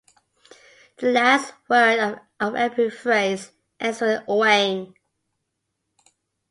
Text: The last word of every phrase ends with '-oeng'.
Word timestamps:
The 0.97 1.11
last 1.11 1.53
word 1.69 2.21
of 2.39 2.55
every 2.55 2.89
phrase 2.89 3.51
ends 3.79 4.01
with 4.01 4.25
'-oeng'. 4.25 4.95